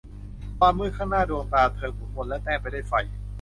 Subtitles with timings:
[0.59, 2.93] ความมืดข้างหน้าดวงตาเธอหมุนวนและแต้มไปด้วยไฟ